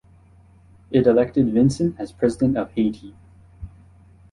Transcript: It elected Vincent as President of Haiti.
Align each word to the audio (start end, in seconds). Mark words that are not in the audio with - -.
It 0.89 1.05
elected 1.05 1.53
Vincent 1.53 1.99
as 1.99 2.11
President 2.11 2.57
of 2.57 2.71
Haiti. 2.71 3.13